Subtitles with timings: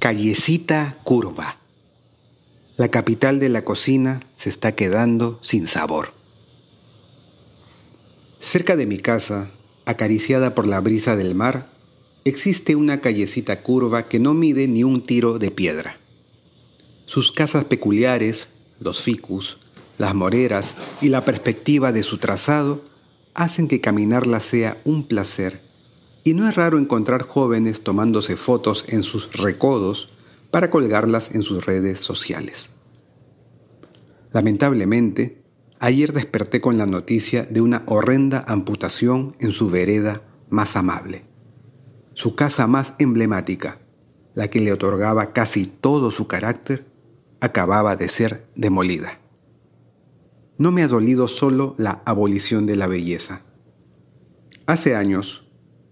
[0.00, 1.58] Callecita Curva.
[2.76, 6.12] La capital de la cocina se está quedando sin sabor.
[8.40, 9.52] Cerca de mi casa,
[9.86, 11.70] acariciada por la brisa del mar,
[12.24, 15.96] existe una callecita curva que no mide ni un tiro de piedra.
[17.06, 18.48] Sus casas peculiares,
[18.80, 19.58] los ficus,
[19.98, 22.82] las moreras y la perspectiva de su trazado
[23.34, 25.60] hacen que caminarla sea un placer,
[26.24, 30.10] y no es raro encontrar jóvenes tomándose fotos en sus recodos
[30.50, 32.70] para colgarlas en sus redes sociales.
[34.32, 35.38] Lamentablemente,
[35.80, 41.31] ayer desperté con la noticia de una horrenda amputación en su vereda más amable.
[42.14, 43.78] Su casa más emblemática,
[44.34, 46.84] la que le otorgaba casi todo su carácter,
[47.40, 49.18] acababa de ser demolida.
[50.58, 53.42] No me ha dolido solo la abolición de la belleza.
[54.66, 55.42] Hace años,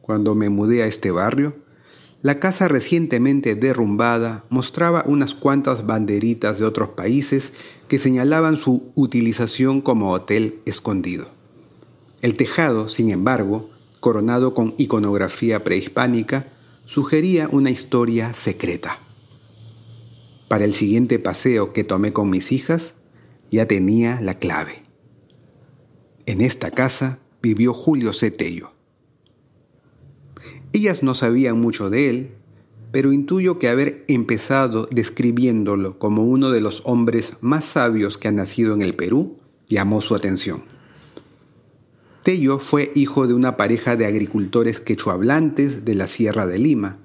[0.00, 1.54] cuando me mudé a este barrio,
[2.22, 7.52] la casa recientemente derrumbada mostraba unas cuantas banderitas de otros países
[7.88, 11.28] que señalaban su utilización como hotel escondido.
[12.22, 13.70] El tejado, sin embargo,
[14.06, 16.46] coronado con iconografía prehispánica,
[16.84, 19.00] sugería una historia secreta.
[20.46, 22.94] Para el siguiente paseo que tomé con mis hijas,
[23.50, 24.84] ya tenía la clave.
[26.24, 28.70] En esta casa vivió Julio Cetello.
[30.72, 32.30] Ellas no sabían mucho de él,
[32.92, 38.32] pero intuyo que haber empezado describiéndolo como uno de los hombres más sabios que ha
[38.32, 40.75] nacido en el Perú llamó su atención.
[42.26, 46.98] Tello fue hijo de una pareja de agricultores quechuablantes de la Sierra de Lima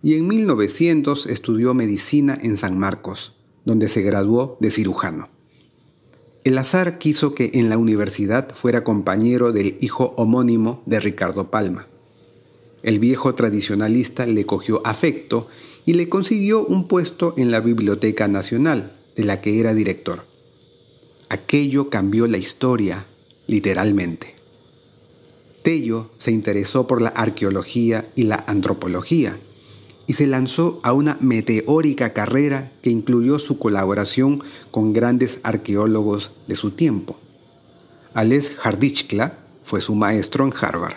[0.00, 3.32] y en 1900 estudió medicina en San Marcos,
[3.64, 5.28] donde se graduó de cirujano.
[6.44, 11.88] El azar quiso que en la universidad fuera compañero del hijo homónimo de Ricardo Palma.
[12.84, 15.48] El viejo tradicionalista le cogió afecto
[15.84, 20.22] y le consiguió un puesto en la Biblioteca Nacional, de la que era director.
[21.28, 23.04] Aquello cambió la historia,
[23.48, 24.38] literalmente.
[25.62, 29.36] Tello se interesó por la arqueología y la antropología
[30.06, 36.56] y se lanzó a una meteórica carrera que incluyó su colaboración con grandes arqueólogos de
[36.56, 37.16] su tiempo.
[38.12, 40.96] Ales Harditschkla fue su maestro en Harvard.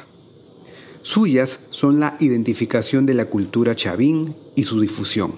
[1.04, 5.36] Suyas son la identificación de la cultura chavín y su difusión,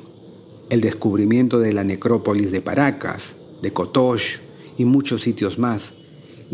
[0.70, 4.40] el descubrimiento de la necrópolis de Paracas, de Cotoche
[4.78, 5.96] y muchos sitios más,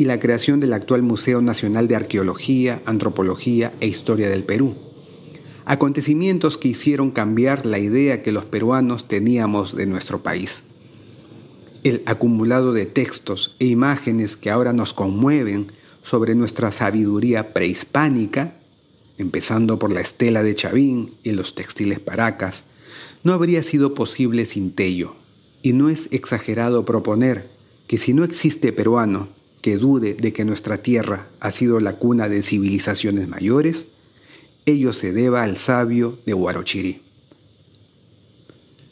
[0.01, 4.73] y la creación del actual Museo Nacional de Arqueología, Antropología e Historia del Perú.
[5.63, 10.63] Acontecimientos que hicieron cambiar la idea que los peruanos teníamos de nuestro país.
[11.83, 15.67] El acumulado de textos e imágenes que ahora nos conmueven
[16.01, 18.55] sobre nuestra sabiduría prehispánica
[19.19, 22.63] empezando por la estela de Chavín y los textiles Paracas,
[23.23, 25.13] no habría sido posible sin Tello,
[25.61, 27.47] y no es exagerado proponer
[27.85, 29.27] que si no existe peruano
[29.61, 33.85] que dude de que nuestra tierra ha sido la cuna de civilizaciones mayores,
[34.65, 37.01] ello se deba al sabio de Huarochirí.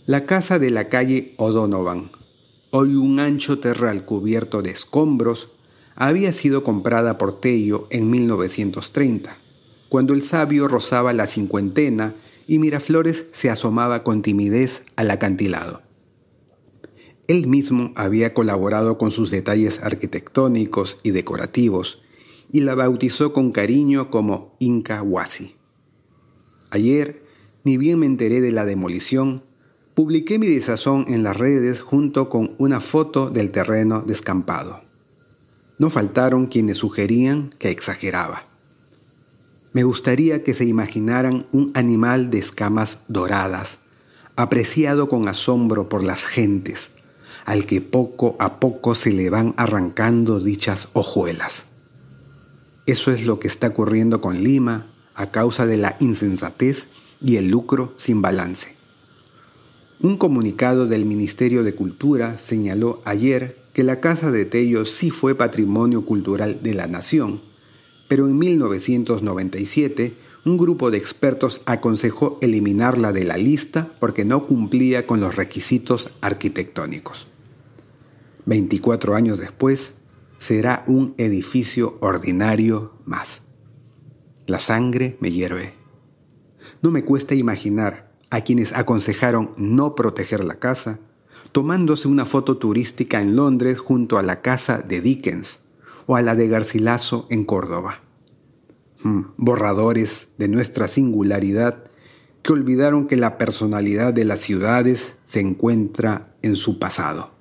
[0.06, 2.10] La casa de la calle O'Donovan,
[2.72, 5.50] hoy un ancho terral cubierto de escombros,
[5.96, 9.38] había sido comprada por Tello en 1930
[9.90, 12.14] cuando el sabio rozaba la cincuentena
[12.48, 15.82] y Miraflores se asomaba con timidez al acantilado.
[17.30, 22.02] Él mismo había colaborado con sus detalles arquitectónicos y decorativos
[22.52, 25.54] y la bautizó con cariño como Inca Huasi.
[26.72, 27.22] Ayer,
[27.64, 29.44] ni bien me enteré de la demolición,
[29.94, 34.82] publiqué mi desazón en las redes junto con una foto del terreno descampado.
[35.78, 38.48] No faltaron quienes sugerían que exageraba.
[39.72, 43.82] Me gustaría que se imaginaran un animal de escamas doradas,
[44.36, 46.94] apreciado con asombro por las gentes,
[47.46, 51.66] al que poco a poco se le van arrancando dichas hojuelas.
[52.86, 56.88] Eso es lo que está ocurriendo con Lima a causa de la insensatez
[57.22, 58.76] y el lucro sin balance.
[60.02, 65.36] Un comunicado del Ministerio de Cultura señaló ayer que la Casa de Tello sí fue
[65.36, 67.42] patrimonio cultural de la nación
[68.10, 70.14] pero en 1997
[70.50, 76.10] un grupo de expertos aconsejó eliminarla de la lista porque no cumplía con los requisitos
[76.22, 77.28] arquitectónicos.
[78.46, 79.94] 24 años después,
[80.40, 83.44] será un edificio ordinario más.
[84.48, 85.76] La sangre me hierve.
[86.82, 91.00] No me cuesta imaginar a quienes aconsejaron no proteger la casa,
[91.52, 95.60] tomándose una foto turística en Londres junto a la casa de Dickens
[96.08, 98.02] o a la de Garcilaso en Córdoba.
[99.02, 101.86] Hmm, borradores de nuestra singularidad
[102.44, 107.32] que olvidaron que la personalidad de las ciudades se encuentra en su pasado.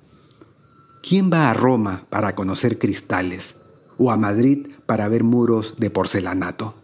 [1.01, 3.57] ¿Quién va a Roma para conocer cristales
[3.97, 6.75] o a Madrid para ver muros de porcelanato?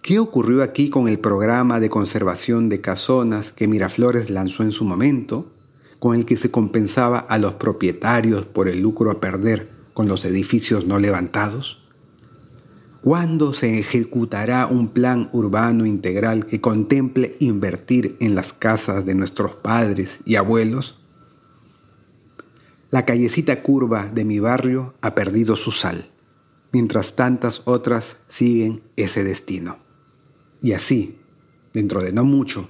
[0.00, 4.86] ¿Qué ocurrió aquí con el programa de conservación de casonas que Miraflores lanzó en su
[4.86, 5.52] momento,
[5.98, 10.24] con el que se compensaba a los propietarios por el lucro a perder con los
[10.24, 11.79] edificios no levantados?
[13.02, 19.52] ¿Cuándo se ejecutará un plan urbano integral que contemple invertir en las casas de nuestros
[19.52, 20.98] padres y abuelos?
[22.90, 26.10] La callecita curva de mi barrio ha perdido su sal,
[26.72, 29.78] mientras tantas otras siguen ese destino.
[30.60, 31.16] Y así,
[31.72, 32.68] dentro de no mucho,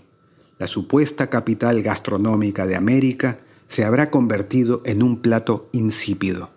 [0.61, 6.51] la supuesta capital gastronómica de América se habrá convertido en un plato insípido,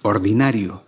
[0.00, 0.87] ordinario,